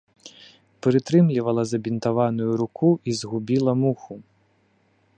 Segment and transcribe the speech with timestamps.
[0.85, 4.15] Прытрымлівала забінтаваную руку і згубіла муху.